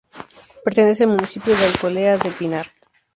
Pertenece 0.65 1.03
al 1.03 1.11
municipio 1.11 1.55
de 1.55 1.63
Alcolea 1.63 2.17
del 2.17 2.33
Pinar. 2.33 2.65